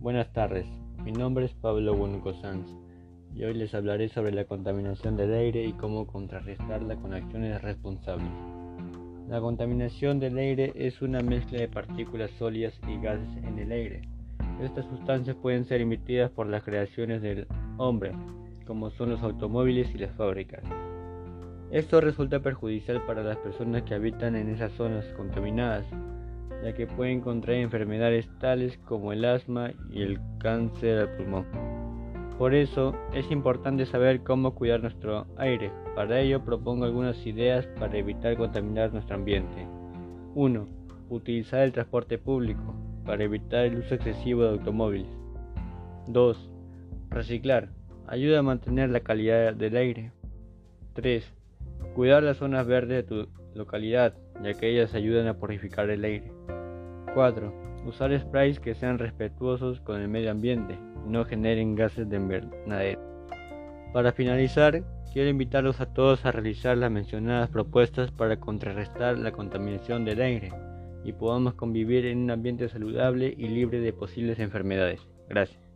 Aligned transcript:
Buenas 0.00 0.32
tardes, 0.32 0.64
mi 1.04 1.12
nombre 1.12 1.44
es 1.44 1.52
Pablo 1.52 1.94
Bunuco 1.94 2.32
Sanz 2.32 2.66
y 3.34 3.44
hoy 3.44 3.52
les 3.52 3.74
hablaré 3.74 4.08
sobre 4.08 4.32
la 4.32 4.46
contaminación 4.46 5.14
del 5.14 5.34
aire 5.34 5.62
y 5.66 5.74
cómo 5.74 6.06
contrarrestarla 6.06 6.96
con 6.96 7.12
acciones 7.12 7.60
responsables. 7.60 8.30
La 9.28 9.42
contaminación 9.42 10.18
del 10.18 10.38
aire 10.38 10.72
es 10.74 11.02
una 11.02 11.20
mezcla 11.20 11.58
de 11.58 11.68
partículas 11.68 12.30
sólidas 12.38 12.72
y 12.88 12.98
gases 12.98 13.28
en 13.44 13.58
el 13.58 13.72
aire. 13.72 14.00
Estas 14.62 14.86
sustancias 14.86 15.36
pueden 15.36 15.66
ser 15.66 15.82
emitidas 15.82 16.30
por 16.30 16.46
las 16.46 16.62
creaciones 16.62 17.20
del 17.20 17.46
hombre, 17.76 18.12
como 18.66 18.88
son 18.88 19.10
los 19.10 19.20
automóviles 19.22 19.94
y 19.94 19.98
las 19.98 20.12
fábricas. 20.12 20.62
Esto 21.70 22.00
resulta 22.00 22.40
perjudicial 22.40 23.04
para 23.04 23.22
las 23.22 23.36
personas 23.36 23.82
que 23.82 23.96
habitan 23.96 24.34
en 24.34 24.48
esas 24.48 24.72
zonas 24.72 25.04
contaminadas, 25.14 25.84
ya 26.62 26.74
que 26.74 26.86
pueden 26.86 27.20
contraer 27.20 27.62
enfermedades 27.62 28.28
tales 28.38 28.78
como 28.78 29.12
el 29.12 29.24
asma 29.24 29.72
y 29.90 30.02
el 30.02 30.18
cáncer 30.38 30.98
al 30.98 31.16
pulmón. 31.16 31.46
Por 32.38 32.54
eso 32.54 32.94
es 33.12 33.30
importante 33.30 33.84
saber 33.84 34.22
cómo 34.22 34.54
cuidar 34.54 34.80
nuestro 34.80 35.26
aire. 35.36 35.70
Para 35.94 36.20
ello 36.20 36.42
propongo 36.42 36.86
algunas 36.86 37.26
ideas 37.26 37.66
para 37.78 37.98
evitar 37.98 38.36
contaminar 38.36 38.92
nuestro 38.92 39.16
ambiente. 39.16 39.66
1. 40.34 40.66
Utilizar 41.10 41.60
el 41.60 41.72
transporte 41.72 42.16
público 42.16 42.74
para 43.04 43.24
evitar 43.24 43.66
el 43.66 43.78
uso 43.78 43.94
excesivo 43.94 44.44
de 44.44 44.50
automóviles. 44.50 45.10
2. 46.06 46.50
Reciclar. 47.10 47.68
Ayuda 48.06 48.38
a 48.38 48.42
mantener 48.42 48.88
la 48.88 49.00
calidad 49.00 49.54
del 49.54 49.76
aire. 49.76 50.12
3. 50.94 51.30
Cuidar 51.94 52.22
las 52.22 52.38
zonas 52.38 52.66
verdes 52.66 52.96
de 52.96 53.02
tu 53.02 53.39
localidad, 53.54 54.14
ya 54.42 54.54
que 54.54 54.68
ellas 54.68 54.94
ayudan 54.94 55.26
a 55.26 55.38
purificar 55.38 55.90
el 55.90 56.04
aire. 56.04 56.32
4. 57.14 57.52
Usar 57.86 58.18
sprays 58.18 58.60
que 58.60 58.74
sean 58.74 58.98
respetuosos 58.98 59.80
con 59.80 60.00
el 60.00 60.08
medio 60.08 60.30
ambiente 60.30 60.78
y 61.06 61.10
no 61.10 61.24
generen 61.24 61.74
gases 61.74 62.08
de 62.08 62.16
invernadero. 62.16 63.00
Para 63.92 64.12
finalizar, 64.12 64.82
quiero 65.12 65.28
invitarlos 65.28 65.80
a 65.80 65.92
todos 65.92 66.24
a 66.24 66.32
realizar 66.32 66.76
las 66.76 66.90
mencionadas 66.90 67.50
propuestas 67.50 68.10
para 68.10 68.38
contrarrestar 68.38 69.18
la 69.18 69.32
contaminación 69.32 70.04
del 70.04 70.20
aire 70.20 70.52
y 71.04 71.12
podamos 71.12 71.54
convivir 71.54 72.06
en 72.06 72.18
un 72.18 72.30
ambiente 72.30 72.68
saludable 72.68 73.34
y 73.36 73.48
libre 73.48 73.80
de 73.80 73.92
posibles 73.92 74.38
enfermedades. 74.38 75.00
Gracias. 75.28 75.69